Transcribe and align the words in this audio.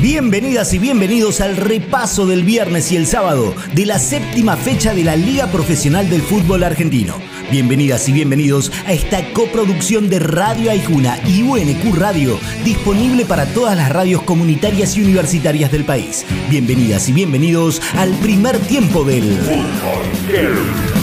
Bienvenidas 0.00 0.72
y 0.72 0.78
bienvenidos 0.78 1.42
al 1.42 1.58
repaso 1.58 2.24
del 2.24 2.42
viernes 2.42 2.90
y 2.90 2.96
el 2.96 3.06
sábado 3.06 3.54
de 3.74 3.84
la 3.84 3.98
séptima 3.98 4.56
fecha 4.56 4.94
de 4.94 5.04
la 5.04 5.14
Liga 5.14 5.48
Profesional 5.48 6.08
del 6.08 6.22
Fútbol 6.22 6.62
Argentino. 6.62 7.16
Bienvenidas 7.50 8.08
y 8.08 8.12
bienvenidos 8.12 8.72
a 8.86 8.94
esta 8.94 9.22
coproducción 9.34 10.08
de 10.08 10.18
Radio 10.18 10.70
Aijuna 10.70 11.18
y 11.26 11.42
UNQ 11.42 11.94
Radio, 11.96 12.38
disponible 12.64 13.26
para 13.26 13.44
todas 13.52 13.76
las 13.76 13.90
radios 13.90 14.22
comunitarias 14.22 14.96
y 14.96 15.02
universitarias 15.02 15.70
del 15.70 15.84
país. 15.84 16.24
Bienvenidas 16.48 17.06
y 17.10 17.12
bienvenidos 17.12 17.82
al 17.94 18.14
primer 18.20 18.58
tiempo 18.58 19.04
del 19.04 19.36
Fútbol. 19.36 20.99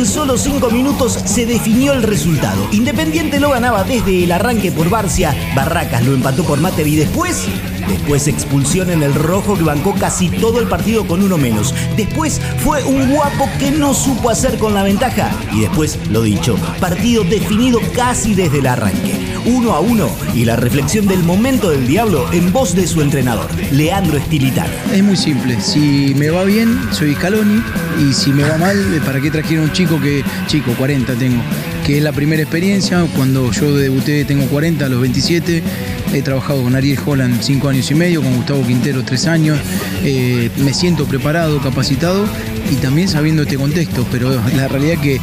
En 0.00 0.06
solo 0.06 0.38
5 0.38 0.70
minutos 0.70 1.12
se 1.26 1.44
definió 1.44 1.92
el 1.92 2.02
resultado. 2.02 2.66
Independiente 2.72 3.38
lo 3.38 3.50
ganaba 3.50 3.84
desde 3.84 4.24
el 4.24 4.32
arranque 4.32 4.72
por 4.72 4.88
Barcia, 4.88 5.36
Barracas 5.54 6.02
lo 6.06 6.14
empató 6.14 6.42
por 6.42 6.58
Mater 6.58 6.86
y 6.86 6.96
después 6.96 7.46
Después 7.86 8.28
expulsión 8.28 8.90
en 8.90 9.02
el 9.02 9.12
rojo 9.12 9.56
que 9.56 9.64
bancó 9.64 9.94
casi 9.94 10.28
todo 10.28 10.60
el 10.60 10.68
partido 10.68 11.06
con 11.06 11.22
uno 11.22 11.36
menos. 11.36 11.74
Después 11.96 12.40
fue 12.58 12.84
un 12.84 13.10
guapo 13.10 13.48
que 13.58 13.72
no 13.72 13.94
supo 13.94 14.30
hacer 14.30 14.58
con 14.58 14.74
la 14.74 14.84
ventaja. 14.84 15.30
Y 15.52 15.62
después, 15.62 15.98
lo 16.08 16.22
dicho, 16.22 16.56
partido 16.78 17.24
definido 17.24 17.80
casi 17.94 18.34
desde 18.34 18.58
el 18.58 18.68
arranque. 18.68 19.29
Uno 19.50 19.72
a 19.72 19.80
uno 19.80 20.08
y 20.32 20.44
la 20.44 20.54
reflexión 20.54 21.08
del 21.08 21.24
momento 21.24 21.70
del 21.70 21.84
diablo 21.84 22.32
en 22.32 22.52
voz 22.52 22.76
de 22.76 22.86
su 22.86 23.02
entrenador, 23.02 23.50
Leandro 23.72 24.16
Estilitano. 24.16 24.72
Es 24.92 25.02
muy 25.02 25.16
simple. 25.16 25.60
Si 25.60 26.14
me 26.16 26.30
va 26.30 26.44
bien, 26.44 26.78
soy 26.92 27.14
Scaloni. 27.16 27.60
Y 27.98 28.12
si 28.12 28.32
me 28.32 28.44
va 28.44 28.56
mal, 28.58 28.76
¿para 29.04 29.20
qué 29.20 29.28
trajeron 29.28 29.64
un 29.64 29.72
chico 29.72 30.00
que, 30.00 30.22
chico, 30.46 30.72
40 30.78 31.14
tengo? 31.16 31.42
Que 31.84 31.98
es 31.98 32.02
la 32.02 32.12
primera 32.12 32.40
experiencia. 32.40 33.04
Cuando 33.16 33.50
yo 33.50 33.74
debuté 33.74 34.24
tengo 34.24 34.46
40, 34.46 34.86
a 34.86 34.88
los 34.88 35.00
27 35.00 35.64
He 36.12 36.22
trabajado 36.22 36.62
con 36.64 36.74
Ariel 36.74 36.98
Holland 37.04 37.40
cinco 37.40 37.68
años 37.68 37.88
y 37.90 37.94
medio, 37.94 38.20
con 38.20 38.34
Gustavo 38.34 38.66
Quintero 38.66 39.04
tres 39.04 39.26
años. 39.26 39.58
Eh, 40.04 40.50
me 40.58 40.74
siento 40.74 41.04
preparado, 41.06 41.60
capacitado 41.60 42.24
y 42.70 42.74
también 42.76 43.08
sabiendo 43.08 43.42
este 43.42 43.56
contexto. 43.56 44.04
Pero 44.10 44.30
la 44.56 44.66
realidad 44.66 45.00
que 45.00 45.20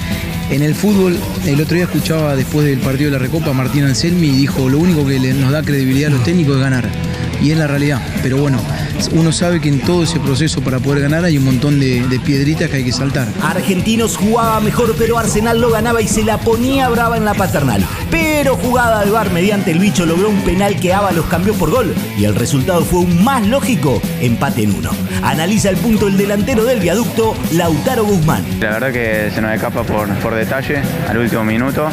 en 0.49 0.61
el 0.63 0.75
fútbol, 0.75 1.17
el 1.45 1.61
otro 1.61 1.75
día 1.75 1.85
escuchaba 1.85 2.35
después 2.35 2.65
del 2.65 2.79
partido 2.79 3.11
de 3.11 3.17
la 3.17 3.23
Recopa 3.23 3.49
a 3.49 3.53
Martín 3.53 3.83
Anselmi 3.83 4.27
y 4.27 4.31
dijo, 4.31 4.69
lo 4.69 4.79
único 4.79 5.05
que 5.05 5.19
nos 5.19 5.51
da 5.51 5.61
credibilidad 5.61 6.11
a 6.11 6.15
los 6.15 6.23
técnicos 6.23 6.55
es 6.55 6.61
ganar. 6.61 7.06
Y 7.41 7.51
es 7.51 7.57
la 7.57 7.67
realidad. 7.67 8.01
Pero 8.23 8.37
bueno, 8.37 8.59
uno 9.11 9.31
sabe 9.31 9.61
que 9.61 9.69
en 9.69 9.79
todo 9.79 10.03
ese 10.03 10.19
proceso 10.19 10.61
para 10.61 10.79
poder 10.79 11.03
ganar 11.03 11.23
hay 11.23 11.37
un 11.37 11.45
montón 11.45 11.79
de, 11.79 12.19
piedritas 12.25 12.69
que 12.69 12.77
hay 12.77 12.83
que 12.83 12.91
saltar. 12.91 13.27
Argentinos 13.43 14.17
jugaba 14.17 14.59
mejor, 14.59 14.95
pero 14.97 15.17
Arsenal 15.17 15.61
lo 15.61 15.69
ganaba 15.69 16.01
y 16.01 16.07
se 16.07 16.23
la 16.23 16.39
ponía 16.39 16.89
brava 16.89 17.17
en 17.17 17.25
la 17.25 17.33
paternal. 17.33 17.85
Pero 18.09 18.55
jugada 18.55 19.05
de 19.05 19.11
bar 19.11 19.31
mediante 19.31 19.71
el 19.71 19.79
bicho 19.79 20.05
logró 20.05 20.29
un 20.29 20.41
penal 20.41 20.79
que 20.79 20.93
los 21.13 21.25
cambió 21.25 21.53
por 21.53 21.69
gol 21.69 21.93
y 22.17 22.25
el 22.25 22.35
resultado 22.35 22.83
fue 22.83 23.01
un 23.01 23.23
más 23.23 23.45
lógico 23.45 24.01
empate 24.19 24.63
en 24.63 24.75
uno. 24.75 24.91
Analiza 25.23 25.69
el 25.69 25.77
punto 25.77 26.07
el 26.07 26.17
delantero 26.17 26.65
del 26.65 26.79
viaducto, 26.79 27.35
Lautaro 27.51 28.03
Guzmán. 28.03 28.43
La 28.59 28.71
verdad 28.71 28.91
que 28.91 29.31
se 29.33 29.41
nos 29.41 29.53
escapa 29.53 29.83
por, 29.83 30.09
por 30.19 30.33
detalle 30.33 30.81
al 31.07 31.17
último 31.17 31.43
minuto 31.43 31.87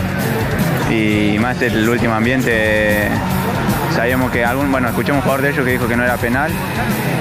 y 0.91 1.39
más 1.39 1.61
el 1.62 1.89
último 1.89 2.15
ambiente 2.15 3.09
sabíamos 3.95 4.31
que 4.33 4.45
algún, 4.45 4.70
bueno, 4.73 4.89
escuchamos 4.89 5.19
un 5.19 5.23
jugador 5.23 5.42
de 5.42 5.50
ellos 5.50 5.64
que 5.64 5.73
dijo 5.73 5.87
que 5.87 5.97
no 5.97 6.05
era 6.05 6.17
penal 6.17 6.50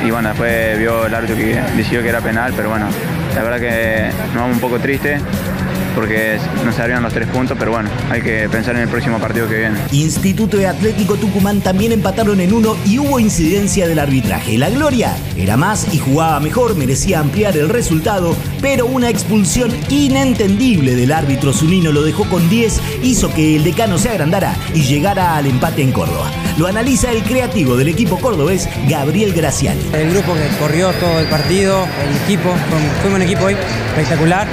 y 0.05 0.09
bueno, 0.09 0.29
después 0.29 0.77
vio 0.79 1.05
el 1.05 1.13
árbitro 1.13 1.35
que 1.35 1.61
decidió 1.77 2.02
que 2.02 2.09
era 2.09 2.19
penal, 2.19 2.53
pero 2.55 2.69
bueno, 2.69 2.88
la 3.35 3.43
verdad 3.43 3.59
que 3.59 4.11
nos 4.27 4.35
vamos 4.35 4.55
un 4.55 4.59
poco 4.59 4.79
tristes 4.79 5.21
porque 5.94 6.38
no 6.66 6.72
se 6.72 6.81
abrieron 6.81 7.03
los 7.03 7.13
tres 7.13 7.27
puntos, 7.27 7.58
pero 7.58 7.72
bueno, 7.72 7.89
hay 8.09 8.22
que 8.22 8.47
pensar 8.49 8.75
en 8.75 8.83
el 8.83 8.89
próximo 8.89 9.19
partido 9.19 9.47
que 9.47 9.58
viene. 9.58 9.77
Instituto 9.91 10.58
de 10.58 10.67
Atlético 10.67 11.16
Tucumán 11.16 11.62
también 11.62 11.91
empataron 11.91 12.40
en 12.40 12.53
uno 12.53 12.75
y 12.85 13.00
hubo 13.00 13.19
incidencia 13.19 13.88
del 13.88 14.00
arbitraje. 14.00 14.57
La 14.57 14.69
Gloria 14.69 15.16
era 15.38 15.57
más 15.57 15.94
y 15.94 16.00
jugaba 16.00 16.40
mejor, 16.40 16.75
merecía 16.75 17.19
ampliar 17.19 17.57
el 17.57 17.69
resultado, 17.69 18.35
pero 18.62 18.85
una 18.85 19.09
expulsión 19.09 19.72
inentendible 19.90 20.95
del 20.95 21.12
árbitro 21.12 21.53
Zunino 21.53 21.91
lo 21.91 22.03
dejó 22.03 22.25
con 22.25 22.50
10, 22.50 22.81
hizo 23.03 23.34
que 23.34 23.56
el 23.56 23.63
decano 23.63 23.97
se 23.97 24.09
agrandara 24.09 24.56
y 24.73 24.81
llegara 24.81 25.38
al 25.38 25.46
empate 25.46 25.81
en 25.81 25.91
Córdoba. 25.91 26.31
Lo 26.57 26.67
analiza 26.67 27.12
el 27.12 27.23
creativo 27.23 27.75
del 27.75 27.88
equipo 27.88 28.19
cordobés, 28.19 28.69
Gabriel 28.88 29.34
Graciani. 29.34 29.81
El 29.94 30.12
grupo 30.12 30.34
que 30.34 30.47
corrió 30.59 30.91
todo 30.94 31.19
el 31.19 31.28
partido, 31.28 31.85
el 32.07 32.16
equipo, 32.23 32.53
fue 33.01 33.13
un 33.13 33.22
equipo 33.22 33.46
hoy 33.46 33.56
espectacular. 33.96 34.47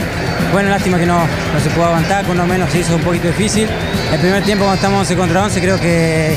Bueno, 0.52 0.68
lástima 0.68 0.98
que 0.98 1.06
no, 1.06 1.18
no 1.18 1.60
se 1.62 1.70
pudo 1.70 1.84
aguantar, 1.84 2.24
con 2.24 2.32
uno 2.36 2.44
menos 2.44 2.70
se 2.70 2.80
hizo 2.80 2.96
un 2.96 3.02
poquito 3.02 3.28
difícil. 3.28 3.68
El 4.12 4.18
primer 4.18 4.42
tiempo 4.42 4.64
cuando 4.64 4.74
estamos 4.76 5.00
11 5.00 5.16
contra 5.16 5.44
11 5.44 5.60
creo 5.60 5.78
que 5.78 6.34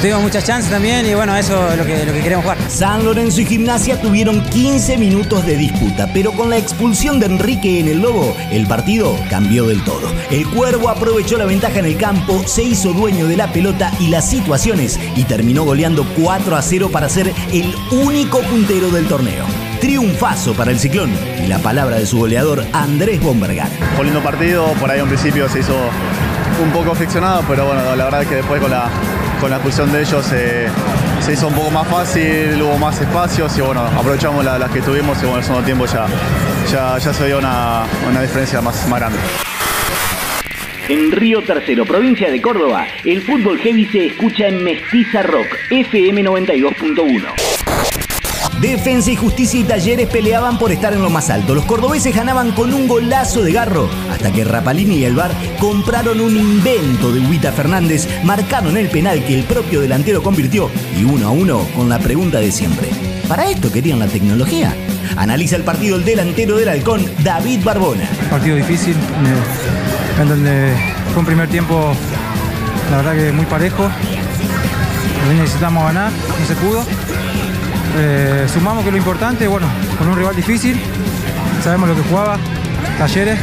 tuvimos 0.00 0.22
muchas 0.22 0.44
chances 0.44 0.70
también 0.70 1.04
y 1.04 1.14
bueno, 1.14 1.36
eso 1.36 1.72
es 1.72 1.76
lo 1.76 1.84
que, 1.84 2.04
lo 2.04 2.12
que 2.12 2.20
queremos 2.20 2.44
jugar. 2.44 2.58
San 2.68 3.04
Lorenzo 3.04 3.40
y 3.40 3.44
Gimnasia 3.44 4.00
tuvieron 4.00 4.40
15 4.50 4.98
minutos 4.98 5.44
de 5.44 5.56
disputa, 5.56 6.08
pero 6.14 6.30
con 6.30 6.48
la 6.48 6.58
expulsión 6.58 7.18
de 7.18 7.26
Enrique 7.26 7.80
en 7.80 7.88
el 7.88 8.02
Lobo, 8.02 8.36
el 8.52 8.68
partido 8.68 9.18
cambió 9.28 9.66
del 9.66 9.82
todo. 9.82 10.12
El 10.30 10.46
Cuervo 10.46 10.88
aprovechó 10.88 11.36
la 11.36 11.46
ventaja 11.46 11.80
en 11.80 11.86
el 11.86 11.96
campo, 11.96 12.44
se 12.46 12.62
hizo 12.62 12.92
dueño 12.92 13.26
de 13.26 13.36
la 13.36 13.52
pelota 13.52 13.90
y 13.98 14.08
las 14.08 14.30
situaciones 14.30 15.00
y 15.16 15.24
terminó 15.24 15.64
goleando 15.64 16.06
4 16.22 16.56
a 16.56 16.62
0 16.62 16.90
para 16.92 17.08
ser 17.08 17.32
el 17.52 17.74
único 17.90 18.40
puntero 18.42 18.90
del 18.90 19.08
torneo. 19.08 19.65
Triunfazo 19.80 20.54
para 20.54 20.70
el 20.70 20.78
Ciclón 20.78 21.10
y 21.42 21.46
la 21.46 21.58
palabra 21.58 21.96
de 21.96 22.06
su 22.06 22.18
goleador 22.18 22.64
Andrés 22.72 23.20
Bombergar. 23.20 23.68
Un 23.98 24.06
lindo 24.06 24.22
partido, 24.22 24.72
por 24.74 24.90
ahí 24.90 25.00
un 25.00 25.08
principio 25.08 25.48
se 25.48 25.60
hizo 25.60 25.76
un 26.62 26.70
poco 26.70 26.94
ficcionado, 26.94 27.44
pero 27.48 27.66
bueno, 27.66 27.96
la 27.96 28.04
verdad 28.04 28.22
es 28.22 28.28
que 28.28 28.36
después 28.36 28.60
con 28.60 28.70
la, 28.70 28.88
con 29.40 29.50
la 29.50 29.56
expulsión 29.56 29.92
de 29.92 30.00
ellos 30.00 30.26
eh, 30.32 30.68
se 31.20 31.32
hizo 31.32 31.48
un 31.48 31.54
poco 31.54 31.70
más 31.70 31.86
fácil, 31.88 32.60
hubo 32.62 32.78
más 32.78 33.00
espacios 33.00 33.56
y 33.58 33.60
bueno, 33.60 33.82
aprovechamos 33.82 34.44
las 34.44 34.70
que 34.70 34.80
tuvimos 34.80 35.18
y 35.18 35.22
bueno, 35.22 35.38
el 35.38 35.44
segundo 35.44 35.64
tiempo 35.64 35.86
ya, 35.86 36.06
ya, 36.70 36.98
ya 36.98 37.12
se 37.12 37.26
dio 37.26 37.38
una, 37.38 37.84
una 38.08 38.22
diferencia 38.22 38.60
más, 38.60 38.88
más 38.88 39.00
grande. 39.00 39.18
En 40.88 41.10
Río 41.10 41.42
Tercero, 41.42 41.84
provincia 41.84 42.30
de 42.30 42.40
Córdoba, 42.40 42.86
el 43.04 43.20
fútbol 43.22 43.58
heavy 43.58 43.86
se 43.86 44.06
escucha 44.06 44.46
en 44.46 44.62
Mestiza 44.62 45.22
Rock, 45.22 45.48
FM 45.70 46.24
92.1. 46.24 47.45
Defensa 48.60 49.10
y 49.10 49.16
Justicia 49.16 49.60
y 49.60 49.64
Talleres 49.64 50.08
peleaban 50.08 50.58
por 50.58 50.72
estar 50.72 50.94
en 50.94 51.02
lo 51.02 51.10
más 51.10 51.28
alto. 51.28 51.54
Los 51.54 51.66
cordobeses 51.66 52.14
ganaban 52.14 52.52
con 52.52 52.72
un 52.72 52.88
golazo 52.88 53.42
de 53.42 53.52
garro, 53.52 53.88
hasta 54.10 54.32
que 54.32 54.44
Rapalini 54.44 54.96
y 54.96 55.04
el 55.04 55.14
VAR 55.14 55.32
compraron 55.60 56.20
un 56.20 56.34
invento 56.34 57.12
de 57.12 57.20
Huita 57.20 57.52
Fernández, 57.52 58.08
marcaron 58.24 58.78
el 58.78 58.88
penal 58.88 59.22
que 59.24 59.34
el 59.34 59.44
propio 59.44 59.82
delantero 59.82 60.22
convirtió 60.22 60.70
y 60.98 61.04
uno 61.04 61.28
a 61.28 61.30
uno 61.32 61.68
con 61.76 61.90
la 61.90 61.98
pregunta 61.98 62.40
de 62.40 62.50
siempre. 62.50 62.88
¿Para 63.28 63.50
esto 63.50 63.70
querían 63.70 63.98
la 63.98 64.06
tecnología? 64.06 64.74
Analiza 65.16 65.56
el 65.56 65.62
partido 65.62 65.96
el 65.96 66.04
delantero 66.04 66.56
del 66.56 66.70
Halcón, 66.70 67.04
David 67.22 67.60
Barbona. 67.62 68.08
Partido 68.30 68.56
difícil, 68.56 68.94
eh, 68.94 70.22
en 70.22 70.28
donde 70.28 70.72
fue 71.12 71.20
un 71.20 71.26
primer 71.26 71.48
tiempo, 71.48 71.92
la 72.90 72.96
verdad 72.96 73.16
que 73.16 73.32
muy 73.32 73.44
parejo. 73.44 73.90
Necesitamos 75.36 75.84
ganar, 75.84 76.10
no 76.12 76.46
se 76.46 76.54
pudo 76.54 77.05
eh, 77.96 78.46
sumamos 78.52 78.84
que 78.84 78.90
lo 78.90 78.96
importante, 78.96 79.48
bueno, 79.48 79.66
con 79.98 80.08
un 80.08 80.16
rival 80.16 80.36
difícil, 80.36 80.78
sabemos 81.62 81.88
lo 81.88 81.96
que 81.96 82.02
jugaba, 82.02 82.38
Talleres, 82.98 83.38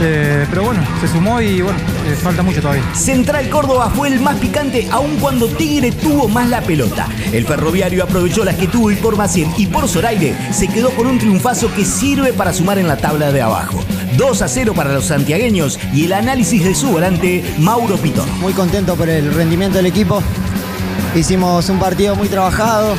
eh, 0.00 0.46
pero 0.50 0.64
bueno, 0.64 0.82
se 1.00 1.08
sumó 1.08 1.40
y 1.40 1.62
bueno, 1.62 1.78
eh, 2.06 2.16
falta 2.16 2.42
mucho 2.42 2.60
todavía. 2.60 2.82
Central 2.94 3.48
Córdoba 3.48 3.90
fue 3.90 4.08
el 4.08 4.20
más 4.20 4.36
picante, 4.36 4.86
aun 4.90 5.16
cuando 5.16 5.48
Tigre 5.48 5.92
tuvo 5.92 6.28
más 6.28 6.48
la 6.48 6.60
pelota. 6.60 7.08
El 7.32 7.46
ferroviario 7.46 8.04
aprovechó 8.04 8.44
las 8.44 8.56
que 8.56 8.66
tuvo 8.66 8.90
y 8.90 8.96
por 8.96 9.16
Maciel 9.16 9.48
y 9.56 9.66
por 9.66 9.88
Zoraire 9.88 10.36
se 10.52 10.68
quedó 10.68 10.90
con 10.90 11.06
un 11.06 11.18
triunfazo 11.18 11.72
que 11.74 11.84
sirve 11.84 12.32
para 12.32 12.52
sumar 12.52 12.78
en 12.78 12.88
la 12.88 12.96
tabla 12.96 13.32
de 13.32 13.42
abajo. 13.42 13.82
2 14.16 14.42
a 14.42 14.48
0 14.48 14.72
para 14.74 14.92
los 14.92 15.06
santiagueños 15.06 15.78
y 15.92 16.04
el 16.04 16.12
análisis 16.12 16.64
de 16.64 16.74
su 16.74 16.88
volante, 16.88 17.44
Mauro 17.58 17.96
Pitón. 17.96 18.28
Muy 18.40 18.52
contento 18.52 18.96
por 18.96 19.08
el 19.08 19.32
rendimiento 19.32 19.78
del 19.78 19.86
equipo. 19.86 20.22
Hicimos 21.14 21.68
un 21.70 21.78
partido 21.78 22.14
muy 22.16 22.28
trabajado, 22.28 22.94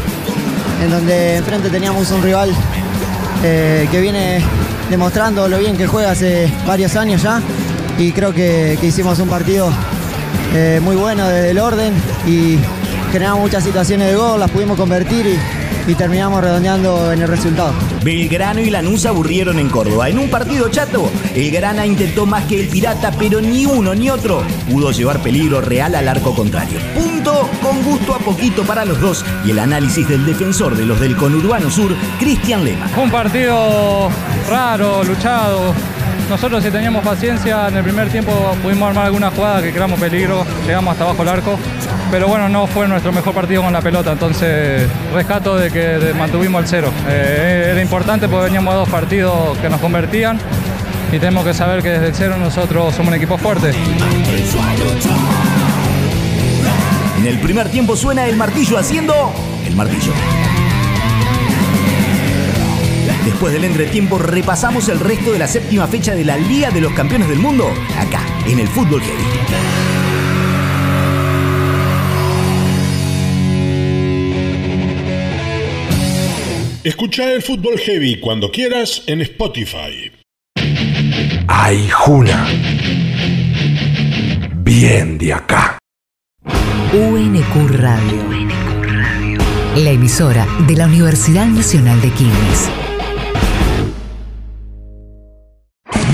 en 0.82 0.92
donde 0.92 1.38
enfrente 1.38 1.70
teníamos 1.70 2.12
un 2.12 2.22
rival 2.22 2.52
eh, 3.44 3.88
que 3.92 4.02
viene 4.02 4.44
demostrando 4.90 5.48
lo 5.48 5.58
bien 5.60 5.76
que 5.78 5.88
juega 5.88 6.12
hace 6.12 6.52
varios 6.66 6.96
años 6.96 7.22
ya 7.22 7.42
y 7.98 8.12
creo 8.12 8.34
que, 8.34 8.78
hicimos 8.82 9.20
un 9.20 9.28
partido 9.28 9.72
eh, 10.54 10.80
muy 10.82 10.96
bueno 10.96 11.28
desde 11.28 11.52
el 11.52 11.60
orden 11.60 11.94
y 12.26 12.58
generamos 13.12 13.42
muchas 13.42 13.64
situaciones 13.64 14.08
de 14.08 14.16
gol, 14.16 14.40
las 14.40 14.52
pudimos 14.52 14.78
convertir 14.78 15.26
y, 15.26 15.40
y 15.88 15.96
terminamos 15.96 16.42
redondeando 16.42 17.12
en 17.12 17.22
el 17.22 17.28
resultado. 17.28 17.74
Belgrano 18.04 18.60
y 18.62 18.70
Lanús 18.70 19.06
aburrieron 19.06 19.58
en 19.60 19.70
Córdoba. 19.70 20.10
En 20.10 20.20
un 20.20 20.30
partido 20.30 20.70
chato, 20.70 21.10
el 21.34 21.50
Grana 21.52 21.86
intentó 21.86 22.26
más 22.26 22.46
que 22.46 22.60
el 22.60 22.68
Pirata, 22.68 23.12
pero 23.18 23.42
ni 23.42 23.66
uno 23.66 23.96
ni 23.96 24.10
otro 24.10 24.44
pudo 24.70 24.92
llevar 24.92 25.22
peligro 25.22 25.62
real 25.62 25.96
al 25.96 26.08
arco 26.08 26.36
contrario. 26.36 26.80
Punto 26.94 27.50
con 27.62 27.82
gusto 27.84 28.14
a 28.14 28.20
poquito 28.20 28.64
para 28.64 28.86
los 28.86 29.00
dos 29.00 29.26
y 29.46 29.52
el 29.52 29.60
análisis 29.60 30.08
del 30.08 30.26
defensor 30.26 30.76
de 30.76 30.86
los 30.86 31.00
del 31.00 31.16
conurbano 31.16 31.70
sur, 31.70 31.96
Cristian 32.20 32.66
Lema. 32.66 32.90
Un 33.02 33.10
partido 33.10 34.10
raro, 34.50 35.04
luchado. 35.04 35.74
Nosotros 36.30 36.62
si 36.62 36.70
teníamos 36.70 37.06
paciencia 37.06 37.70
en 37.70 37.78
el 37.78 37.84
primer 37.84 38.10
tiempo 38.10 38.32
pudimos 38.62 38.90
armar 38.90 39.06
alguna 39.06 39.32
jugada 39.32 39.62
que 39.62 39.72
creamos 39.72 39.98
peligro, 39.98 40.46
llegamos 40.66 40.92
hasta 40.92 41.06
abajo 41.06 41.24
el 41.24 41.30
arco, 41.30 41.58
pero 42.12 42.28
bueno, 42.28 42.50
no 42.50 42.68
fue 42.68 42.86
nuestro 42.88 43.14
mejor 43.14 43.34
partido 43.34 43.64
con 43.64 43.72
la 43.72 43.82
pelota, 43.82 44.12
entonces 44.12 44.90
rescato 45.14 45.56
de 45.56 45.72
que 45.72 46.14
mantuvimos 46.18 46.62
el 46.62 46.68
cero. 46.68 46.92
Eh, 47.08 47.70
era 47.72 47.82
importante 47.82 48.28
porque 48.28 48.46
veníamos 48.46 48.74
a 48.74 48.78
dos 48.78 48.90
partidos 48.90 49.58
que 49.60 49.70
nos 49.70 49.80
convertían 49.80 50.38
y 51.14 51.18
tenemos 51.18 51.46
que 51.46 51.54
saber 51.54 51.82
que 51.82 51.92
desde 51.92 52.08
el 52.08 52.16
cero 52.16 52.36
nosotros 52.38 52.94
somos 52.94 53.10
un 53.10 53.16
equipo 53.16 53.38
fuerte. 53.38 53.72
En 57.20 57.26
el 57.26 57.40
primer 57.40 57.70
tiempo 57.70 57.96
suena 57.96 58.28
el 58.28 58.36
martillo 58.36 58.78
haciendo 58.78 59.14
el 59.66 59.76
martillo. 59.78 60.12
Después 63.28 63.52
del 63.52 63.66
entretiempo 63.66 64.18
repasamos 64.18 64.88
el 64.88 65.02
resto 65.02 65.34
de 65.34 65.40
la 65.40 65.50
séptima 65.50 65.86
fecha 65.86 66.16
de 66.16 66.24
la 66.24 66.38
Liga 66.38 66.72
de 66.72 66.80
los 66.80 66.94
Campeones 66.94 67.28
del 67.28 67.40
Mundo, 67.40 67.70
acá, 68.00 68.22
en 68.48 68.58
el 68.58 68.70
Fútbol 68.70 69.02
Heavy. 69.02 69.22
Escucha 76.86 77.34
el 77.34 77.42
Fútbol 77.42 77.78
Heavy 77.78 78.22
cuando 78.22 78.50
quieras 78.50 79.04
en 79.08 79.20
Spotify. 79.20 80.10
Ay, 81.50 81.90
Juna. 81.92 82.48
Bien 84.56 85.18
de 85.18 85.34
acá. 85.34 85.78
UNQ 86.94 87.72
Radio. 87.72 88.24
La 89.76 89.92
emisora 89.92 90.48
de 90.66 90.78
la 90.78 90.88
Universidad 90.88 91.48
Nacional 91.48 92.02
de 92.02 92.10
Quilmes. 92.12 92.87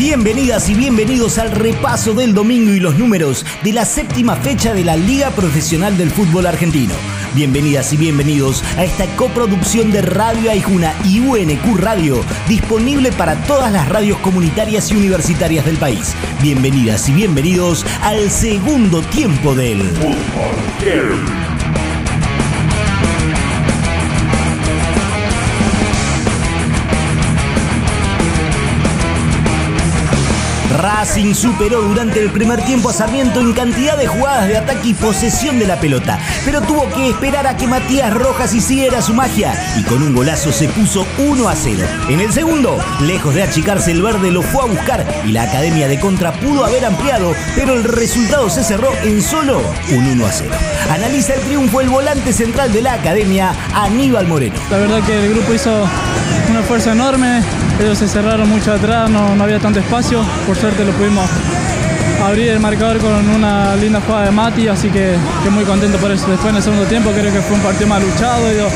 Bienvenidas 0.06 0.70
y 0.70 0.74
bienvenidos 0.74 1.38
al 1.38 1.50
repaso 1.50 2.14
del 2.14 2.34
domingo 2.34 2.74
y 2.74 2.82
los 2.82 3.00
números 3.00 3.46
de 3.64 3.72
la 3.72 3.86
séptima 3.86 4.36
fecha 4.36 4.74
de 4.74 4.84
la 4.84 4.98
Liga 4.98 5.30
Profesional 5.30 5.98
del 5.98 6.12
Fútbol 6.12 6.46
Argentino. 6.46 6.94
Bienvenidas 7.34 7.94
y 7.94 7.98
bienvenidos 7.98 8.66
a 8.76 8.84
esta 8.84 9.08
coproducción 9.16 9.92
de 9.92 10.02
Radio 10.02 10.52
Aijuna 10.52 10.94
y 11.06 11.22
UNQ 11.22 11.80
Radio, 11.80 12.22
disponible 12.50 13.14
para 13.14 13.36
todas 13.46 13.72
las 13.72 13.88
radios 13.88 14.18
comunitarias 14.18 14.92
y 14.92 14.98
universitarias 14.98 15.66
del 15.66 15.78
país. 15.78 16.14
Bienvenidas 16.42 17.08
y 17.08 17.14
bienvenidos 17.14 17.86
al 18.02 18.30
segundo 18.30 19.02
tiempo 19.04 19.56
del 19.56 19.84
Fútbol 19.84 21.53
Racing 30.78 31.34
superó 31.34 31.82
durante 31.82 32.20
el 32.20 32.32
primer 32.32 32.64
tiempo 32.64 32.90
a 32.90 32.94
Sarmiento 32.94 33.40
en 33.40 33.54
cantidad 33.54 33.98
de 33.98 34.08
jugadas 34.08 34.48
de 34.48 34.58
ataque 34.58 34.90
y 34.90 34.94
posesión 34.94 35.60
de 35.60 35.68
la 35.68 35.80
pelota, 35.80 36.20
pero 36.46 36.62
tuvo 36.62 36.90
que 36.90 37.10
esperar 37.10 37.48
a 37.48 37.56
que 37.56 37.68
Matías 37.68 38.14
Rojas 38.14 38.54
hiciera 38.54 39.02
su 39.02 39.14
magia 39.14 39.54
y 39.78 39.84
con 39.84 40.02
un 40.02 40.16
golazo 40.16 40.52
se 40.52 40.68
puso 40.68 41.06
1 41.18 41.48
a 41.48 41.56
0. 41.56 41.86
En 42.10 42.20
el 42.20 42.34
segundo, 42.34 42.78
lejos 43.02 43.36
de 43.36 43.44
achicarse 43.44 43.92
el 43.92 44.02
verde, 44.02 44.32
lo 44.32 44.42
fue 44.42 44.64
a 44.64 44.66
buscar 44.66 45.06
y 45.26 45.32
la 45.32 45.44
Academia 45.44 45.88
de 45.88 46.00
Contra 46.00 46.34
pudo 46.34 46.66
haber 46.66 46.86
ampliado, 46.86 47.34
pero 47.56 47.74
el 47.74 47.84
resultado 47.84 48.50
se 48.50 48.64
cerró 48.64 48.92
en 49.04 49.22
solo 49.22 49.62
un 49.92 50.08
1 50.08 50.26
a 50.26 50.32
0. 50.32 50.52
Analiza 50.92 51.34
el 51.36 51.42
triunfo 51.42 51.82
el 51.82 51.90
volante 51.90 52.34
central 52.34 52.74
de 52.74 52.82
la 52.82 52.94
Academia, 52.94 53.54
Aníbal 53.74 54.28
Moreno. 54.28 54.56
La 54.72 54.78
verdad 54.78 55.04
que 55.06 55.26
el 55.26 55.34
grupo 55.34 55.54
hizo 55.54 55.88
un 56.50 56.58
esfuerzo 56.58 56.92
enorme, 56.92 57.42
ellos 57.80 57.98
se 57.98 58.08
cerraron 58.08 58.50
mucho 58.50 58.74
atrás, 58.74 59.10
no, 59.10 59.36
no 59.36 59.44
había 59.44 59.60
tanto 59.60 59.80
espacio, 59.80 60.24
por 60.46 60.56
suerte 60.56 60.86
lo 60.86 60.92
pudimos 60.92 61.30
abrir 62.24 62.50
el 62.50 62.60
marcador 62.60 63.00
con 63.00 63.30
una 63.30 63.76
linda 63.76 64.02
jugada 64.02 64.26
de 64.26 64.32
Mati, 64.32 64.68
así 64.68 64.90
que, 64.90 65.16
que 65.44 65.50
muy 65.50 65.66
contento 65.66 65.98
por 65.98 66.12
eso. 66.12 66.28
Después 66.28 66.52
en 66.52 66.58
el 66.58 66.64
segundo 66.64 66.86
tiempo 66.86 67.12
creo 67.12 67.34
que 67.34 67.42
fue 67.42 67.58
un 67.58 67.64
partido 67.64 67.88
más 67.88 68.02
luchado, 68.02 68.50
ellos 68.50 68.72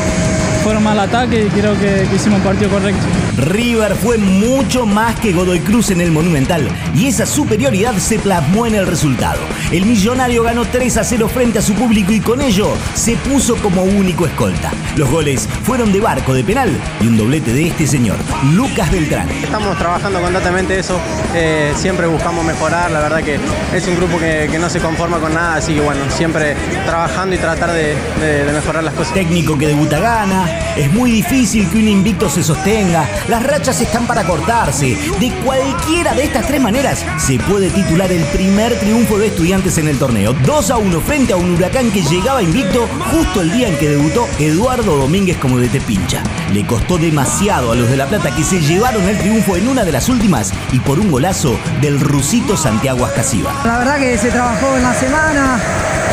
fueron 0.63 0.83
mal 0.83 0.99
ataque 0.99 1.45
y 1.45 1.49
creo 1.49 1.73
que, 1.79 2.07
que 2.09 2.15
hicimos 2.15 2.39
un 2.39 2.43
partido 2.43 2.69
correcto. 2.69 3.05
River 3.37 3.95
fue 3.95 4.17
mucho 4.17 4.87
más 4.87 5.19
que 5.19 5.31
Godoy 5.31 5.59
Cruz 5.59 5.91
en 5.91 6.01
el 6.01 6.11
Monumental 6.11 6.67
y 6.95 7.07
esa 7.07 7.27
superioridad 7.27 7.95
se 7.97 8.17
plasmó 8.17 8.65
en 8.65 8.73
el 8.73 8.87
resultado. 8.87 9.39
El 9.71 9.85
millonario 9.85 10.41
ganó 10.41 10.65
3 10.65 10.97
a 10.97 11.03
0 11.03 11.29
frente 11.29 11.59
a 11.59 11.61
su 11.61 11.75
público 11.75 12.11
y 12.11 12.19
con 12.19 12.41
ello 12.41 12.73
se 12.95 13.15
puso 13.15 13.55
como 13.57 13.83
único 13.83 14.25
escolta. 14.25 14.71
Los 14.95 15.09
goles 15.11 15.47
fueron 15.63 15.93
de 15.93 15.99
barco 15.99 16.33
de 16.33 16.43
penal 16.43 16.71
y 16.99 17.07
un 17.07 17.17
doblete 17.17 17.53
de 17.53 17.67
este 17.67 17.85
señor, 17.85 18.17
Lucas 18.53 18.91
Beltrán. 18.91 19.29
Estamos 19.29 19.77
trabajando 19.77 20.19
constantemente 20.19 20.79
eso, 20.79 20.99
eh, 21.35 21.73
siempre 21.75 22.07
buscamos 22.07 22.43
mejorar, 22.43 22.89
la 22.89 23.01
verdad 23.01 23.23
que 23.23 23.39
es 23.75 23.87
un 23.87 23.95
grupo 23.97 24.17
que, 24.17 24.47
que, 24.51 24.57
no 24.57 24.69
se 24.69 24.79
conforma 24.79 25.19
con 25.19 25.35
nada, 25.35 25.55
así 25.55 25.75
que 25.75 25.81
bueno, 25.81 26.01
siempre 26.09 26.55
trabajando 26.85 27.35
y 27.35 27.37
tratar 27.37 27.71
de, 27.71 27.95
de, 28.19 28.45
de 28.45 28.51
mejorar 28.51 28.83
las 28.83 28.95
cosas. 28.95 29.13
Técnico 29.13 29.57
que 29.57 29.67
debuta 29.67 29.99
gana, 29.99 30.49
es 30.75 30.91
muy 30.91 31.11
difícil 31.11 31.69
que 31.69 31.77
un 31.77 31.87
invicto 31.87 32.29
se 32.29 32.41
sostenga, 32.41 33.07
las 33.27 33.43
rachas 33.43 33.81
están 33.81 34.07
para 34.07 34.23
cortarse. 34.25 34.97
De 35.19 35.31
cualquiera 35.43 36.13
de 36.13 36.23
estas 36.23 36.47
tres 36.47 36.61
maneras 36.61 37.05
se 37.17 37.39
puede 37.39 37.69
titular 37.69 38.11
el 38.11 38.23
primer 38.25 38.77
triunfo 38.79 39.17
de 39.17 39.27
estudiantes 39.27 39.77
en 39.77 39.87
el 39.87 39.97
torneo. 39.99 40.33
2 40.33 40.71
a 40.71 40.77
1 40.77 41.01
frente 41.01 41.33
a 41.33 41.37
un 41.37 41.55
huracán 41.55 41.91
que 41.91 42.01
llegaba 42.01 42.41
invicto 42.41 42.87
justo 43.11 43.41
el 43.41 43.51
día 43.51 43.67
en 43.67 43.77
que 43.77 43.89
debutó 43.89 44.27
Eduardo 44.39 44.95
Domínguez 44.95 45.37
como 45.37 45.57
de 45.57 45.69
Tepincha. 45.69 46.23
Le 46.53 46.65
costó 46.65 46.97
demasiado 46.97 47.71
a 47.71 47.75
los 47.75 47.89
de 47.89 47.97
La 47.97 48.07
Plata 48.07 48.33
que 48.35 48.43
se 48.43 48.61
llevaron 48.61 49.03
el 49.03 49.17
triunfo 49.17 49.57
en 49.57 49.67
una 49.67 49.83
de 49.83 49.91
las 49.91 50.09
últimas 50.09 50.53
y 50.71 50.79
por 50.79 50.99
un 50.99 51.11
golazo 51.11 51.59
del 51.81 51.99
rusito 51.99 52.57
Santiago 52.57 53.05
Ascasiva. 53.05 53.53
La 53.65 53.79
verdad 53.79 53.97
que 53.97 54.17
se 54.17 54.29
trabajó 54.29 54.75
en 54.75 54.83
la 54.83 54.93
semana, 54.93 55.59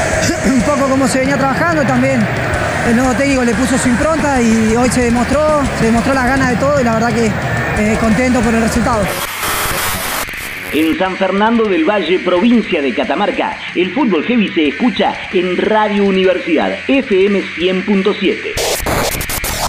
un 0.46 0.62
poco 0.62 0.88
como 0.88 1.06
se 1.08 1.20
venía 1.20 1.36
trabajando 1.36 1.82
también 1.82 2.26
el 2.86 2.96
nuevo 2.96 3.14
técnico 3.14 3.44
le 3.44 3.54
puso 3.54 3.78
su 3.78 3.88
impronta 3.88 4.40
y 4.40 4.76
hoy 4.76 4.88
se 4.90 5.02
demostró, 5.02 5.62
se 5.78 5.86
demostró 5.86 6.14
las 6.14 6.26
ganas 6.26 6.50
de 6.50 6.56
todo 6.56 6.80
y 6.80 6.84
la 6.84 6.94
verdad 6.94 7.12
que 7.12 7.26
eh, 7.26 7.96
contento 8.00 8.40
por 8.40 8.54
el 8.54 8.62
resultado. 8.62 9.02
En 10.72 10.98
San 10.98 11.16
Fernando 11.16 11.64
del 11.64 11.84
Valle, 11.84 12.18
provincia 12.18 12.82
de 12.82 12.92
Catamarca, 12.92 13.56
el 13.74 13.92
fútbol 13.92 14.24
heavy 14.24 14.48
se 14.48 14.68
escucha 14.68 15.14
en 15.32 15.56
Radio 15.56 16.04
Universidad, 16.04 16.76
FM 16.88 17.42
100.7. 17.42 18.63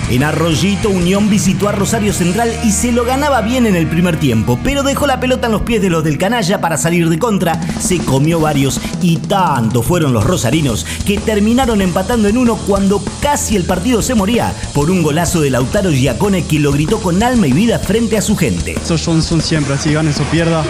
En 0.08 0.24
Arroyito, 0.24 0.92
Unión 0.92 1.32
visitó 1.32 1.68
a 1.68 1.72
Rosario 1.72 2.14
Central 2.14 2.54
y 2.64 2.72
se 2.72 2.92
lo 2.92 3.06
ganaba 3.06 3.42
bien 3.42 3.66
en 3.66 3.76
el 3.76 3.88
primer 3.88 4.20
tiempo, 4.20 4.60
pero 4.64 4.84
dejó 4.84 5.08
la 5.08 5.20
pelota 5.20 5.48
en 5.48 5.54
los 5.54 5.64
pies 5.64 5.82
de 5.82 5.90
los 5.90 6.04
del 6.04 6.20
canalla 6.20 6.62
para 6.62 6.78
salir 6.78 7.10
de 7.10 7.18
contra, 7.18 7.60
se 7.80 7.98
comió 7.98 8.40
varios 8.40 8.80
y 9.02 9.18
tanto 9.18 9.82
fueron 9.82 10.14
los 10.14 10.24
rosarinos 10.24 10.86
que 11.08 11.18
terminaron 11.18 11.82
empatando 11.82 12.28
en 12.28 12.38
uno 12.38 12.56
cuando 12.56 13.02
casi 13.20 13.56
el 13.56 13.64
partido 13.64 14.04
se 14.04 14.14
moría 14.14 14.54
por 14.76 14.92
un 14.92 15.02
golazo 15.02 15.42
de 15.42 15.50
Lautaro 15.50 15.90
Giacone 15.90 16.46
que 16.46 16.60
lo 16.60 16.72
gritó 16.72 17.00
con 17.00 17.24
alma 17.24 17.48
y 17.48 17.54
vida 17.54 17.80
frente 17.80 18.16
a 18.16 18.22
su 18.22 18.38
gente. 18.38 18.74
Esos 18.74 19.02
son, 19.02 19.24
siempre, 19.42 19.74
así 19.74 19.92
ganes 19.92 20.20
o 20.20 20.24
pierda, 20.26 20.64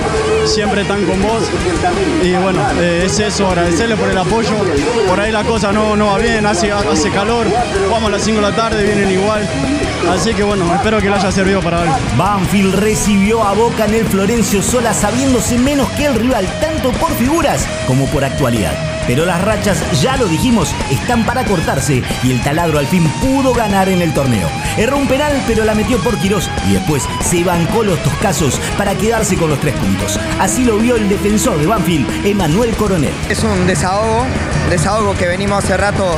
siempre 0.45 0.83
están 0.83 1.05
con 1.05 1.21
vos 1.21 1.43
y 2.23 2.31
bueno, 2.41 2.61
eh, 2.79 3.03
es 3.05 3.19
eso, 3.19 3.47
agradecerle 3.49 3.97
por 3.97 4.09
el 4.09 4.17
apoyo, 4.17 4.51
por 5.09 5.19
ahí 5.19 5.33
la 5.33 5.43
cosa 5.43 5.73
no, 5.73 5.97
no 5.97 6.07
va 6.07 6.19
bien, 6.19 6.45
hace, 6.45 6.71
hace 6.71 7.09
calor, 7.09 7.47
jugamos 7.85 8.07
a 8.07 8.11
las 8.11 8.23
5 8.23 8.37
de 8.37 8.41
la 8.41 8.55
tarde, 8.55 8.83
vienen 8.85 9.11
igual. 9.11 9.24
Así 10.11 10.33
que 10.33 10.43
bueno, 10.43 10.71
espero 10.73 10.99
que 10.99 11.09
le 11.09 11.15
haya 11.15 11.31
servido 11.31 11.61
para 11.61 11.81
algo. 11.81 11.95
Banfield 12.15 12.75
recibió 12.75 13.43
a 13.43 13.53
Boca 13.53 13.85
en 13.85 13.95
el 13.95 14.05
Florencio 14.05 14.61
Sola 14.61 14.93
sabiéndose 14.93 15.57
menos 15.57 15.89
que 15.91 16.05
el 16.05 16.15
rival, 16.15 16.47
tanto 16.61 16.91
por 16.93 17.11
figuras 17.13 17.65
como 17.87 18.05
por 18.07 18.23
actualidad. 18.23 18.73
Pero 19.07 19.25
las 19.25 19.41
rachas, 19.41 20.01
ya 20.01 20.17
lo 20.17 20.25
dijimos, 20.25 20.73
están 20.89 21.25
para 21.25 21.43
cortarse 21.43 22.03
y 22.23 22.31
el 22.31 22.41
taladro 22.41 22.79
al 22.79 22.87
fin 22.87 23.03
pudo 23.21 23.53
ganar 23.53 23.89
en 23.89 24.01
el 24.01 24.13
torneo. 24.13 24.47
Erró 24.77 24.97
un 24.97 25.07
penal, 25.07 25.41
pero 25.47 25.63
la 25.63 25.75
metió 25.75 25.99
por 25.99 26.17
Quirós 26.17 26.49
y 26.67 26.73
después 26.73 27.07
se 27.21 27.43
bancó 27.43 27.83
los 27.83 28.01
toscazos 28.03 28.59
para 28.77 28.95
quedarse 28.95 29.35
con 29.37 29.49
los 29.49 29.59
tres 29.59 29.75
puntos. 29.75 30.19
Así 30.39 30.63
lo 30.65 30.77
vio 30.77 30.95
el 30.95 31.09
defensor 31.09 31.57
de 31.59 31.67
Banfield, 31.67 32.25
Emanuel 32.25 32.75
Coronel. 32.75 33.13
Es 33.29 33.43
un 33.43 33.67
desahogo, 33.67 34.25
desahogo 34.69 35.15
que 35.15 35.27
venimos 35.27 35.63
hace 35.63 35.77
rato 35.77 36.17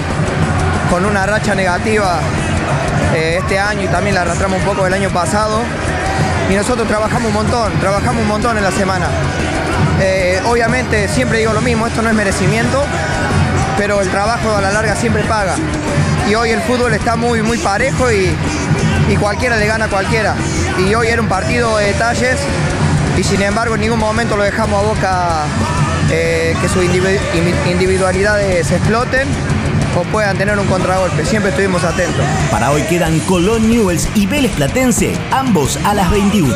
con 0.90 1.06
una 1.06 1.26
racha 1.26 1.54
negativa 1.56 2.22
este 3.18 3.60
año 3.60 3.84
y 3.84 3.88
también 3.88 4.16
la 4.16 4.22
arrastramos 4.22 4.60
un 4.60 4.66
poco 4.66 4.84
del 4.84 4.94
año 4.94 5.10
pasado. 5.10 5.60
Y 6.50 6.56
nosotros 6.56 6.88
trabajamos 6.88 7.28
un 7.28 7.34
montón, 7.34 7.72
trabajamos 7.80 8.22
un 8.22 8.28
montón 8.28 8.58
en 8.58 8.64
la 8.64 8.72
semana. 8.72 9.08
Eh, 10.00 10.40
obviamente 10.46 11.08
siempre 11.08 11.40
digo 11.40 11.54
lo 11.54 11.62
mismo, 11.62 11.88
esto 11.88 12.02
no 12.02 12.10
es 12.10 12.16
merecimiento, 12.16 12.84
pero 13.78 14.02
el 14.02 14.10
trabajo 14.10 14.56
a 14.56 14.62
la 14.62 14.72
larga 14.72 14.96
siempre 14.96 15.24
paga. 15.24 15.56
y 16.30 16.36
hoy 16.36 16.52
el 16.52 16.62
fútbol 16.62 16.94
está 16.94 17.16
muy, 17.16 17.42
muy 17.42 17.58
parejo 17.58 18.12
y, 18.12 18.30
y 19.10 19.16
cualquiera 19.16 19.56
le 19.58 19.66
gana 19.66 19.86
a 19.86 19.88
cualquiera. 19.90 20.36
Y 20.78 20.94
hoy 20.94 21.08
era 21.08 21.22
un 21.22 21.28
partido 21.28 21.78
de 21.78 21.88
detalles 21.88 22.38
y 23.18 23.24
sin 23.24 23.42
embargo 23.42 23.76
en 23.76 23.82
ningún 23.82 24.00
momento 24.00 24.36
lo 24.38 24.44
dejamos 24.44 24.84
a 24.84 24.88
boca 24.88 25.30
eh, 26.12 26.56
que 26.62 26.68
sus 26.70 26.84
individu- 26.84 27.20
individualidades 27.72 28.68
se 28.68 28.76
exploten 28.78 29.28
o 29.98 30.04
puedan 30.04 30.38
tener 30.38 30.58
un 30.60 30.68
contragolpe. 30.68 31.26
Siempre 31.26 31.50
estuvimos 31.50 31.84
atentos. 31.84 32.24
Para 32.52 32.72
hoy 32.72 32.84
quedan 32.84 33.20
Colón 33.22 33.70
Newells 33.70 34.08
y 34.16 34.28
Vélez 34.28 34.52
Platense, 34.54 35.14
ambos 35.32 35.78
a 35.84 35.94
las 35.94 36.10
21. 36.12 36.54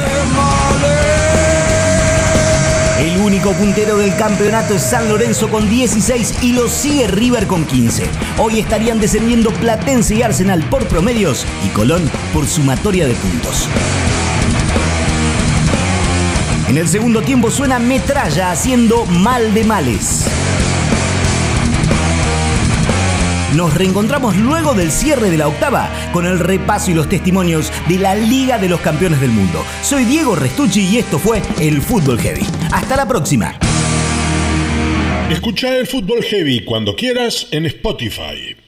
El 3.00 3.18
único 3.18 3.52
puntero 3.54 3.98
del 3.98 4.16
campeonato 4.16 4.76
es 4.76 4.84
San 4.84 5.10
Lorenzo 5.10 5.50
con 5.50 5.68
16 5.68 6.44
y 6.44 6.54
lo 6.54 6.70
sigue 6.70 7.08
River 7.08 7.48
con 7.48 7.66
15. 7.66 8.08
Hoy 8.38 8.60
estarían 8.60 9.00
descendiendo 9.00 9.50
Platense 9.52 10.14
y 10.14 10.22
Arsenal 10.22 10.62
por 10.70 10.86
promedios 10.86 11.48
y 11.66 11.70
Colón 11.70 12.10
por 12.32 12.48
sumatoria 12.48 13.08
de 13.08 13.16
puntos. 13.16 13.68
En 16.68 16.78
el 16.78 16.88
segundo 16.88 17.22
tiempo 17.22 17.50
suena 17.50 17.80
Metralla 17.80 18.52
haciendo 18.52 19.06
mal 19.06 19.54
de 19.56 19.64
males. 19.64 20.28
Nos 23.56 23.74
reencontramos 23.74 24.38
luego 24.38 24.74
del 24.74 24.92
cierre 24.92 25.30
de 25.30 25.38
la 25.38 25.48
octava 25.50 25.90
con 26.14 26.26
el 26.26 26.40
repaso 26.40 26.92
y 26.92 26.94
los 26.94 27.10
testimonios 27.10 27.72
de 27.90 27.98
la 27.98 28.16
Liga 28.16 28.58
de 28.58 28.70
los 28.70 28.80
Campeones 28.80 29.20
del 29.20 29.32
Mundo. 29.32 29.66
Soy 29.84 30.06
Diego 30.06 30.36
Restucci 30.36 30.88
y 30.88 30.98
esto 30.98 31.20
fue 31.20 31.42
el 31.60 31.82
Fútbol 31.82 32.20
Heavy. 32.20 32.46
Hasta 32.72 32.96
la 32.96 33.08
próxima. 33.08 33.56
Escucha 35.30 35.78
el 35.78 35.88
Fútbol 35.88 36.24
Heavy 36.24 36.64
cuando 36.64 36.96
quieras 36.96 37.48
en 37.52 37.66
Spotify. 37.66 38.61